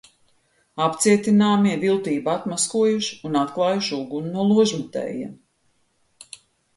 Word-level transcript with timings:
Apcietināmie 0.83 1.75
viltību 1.83 2.31
atmaskojuši 2.33 3.19
un 3.29 3.37
atklājuši 3.41 3.93
uguni 3.99 4.31
no 4.39 4.47
ložmetējiem. 4.53 5.37